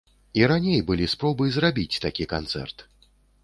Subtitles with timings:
[0.39, 2.77] І раней былі спробы зрабіць такі канцэрт.